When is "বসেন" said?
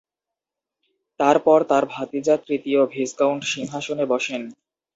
4.05-4.41